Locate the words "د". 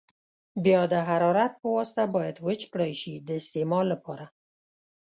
0.93-0.95, 3.27-3.29